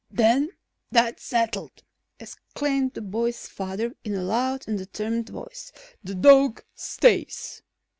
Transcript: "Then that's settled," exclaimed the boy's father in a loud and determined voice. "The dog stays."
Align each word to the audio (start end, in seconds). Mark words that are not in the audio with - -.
"Then 0.09 0.49
that's 0.91 1.21
settled," 1.21 1.83
exclaimed 2.19 2.95
the 2.95 3.03
boy's 3.03 3.45
father 3.45 3.93
in 4.03 4.15
a 4.15 4.23
loud 4.23 4.67
and 4.67 4.79
determined 4.79 5.29
voice. 5.29 5.71
"The 6.03 6.15
dog 6.15 6.63
stays." 6.73 7.61